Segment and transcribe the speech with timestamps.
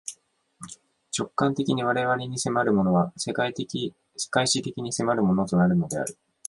[1.15, 6.17] 直観的に我々に迫るものは、世界史的に迫るものとなるのである。